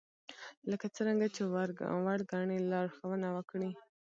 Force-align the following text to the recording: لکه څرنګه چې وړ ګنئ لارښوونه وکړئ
لکه 0.69 0.85
څرنګه 0.95 1.27
چې 1.35 1.41
وړ 2.03 2.17
ګنئ 2.31 2.59
لارښوونه 2.71 3.27
وکړئ 3.37 3.71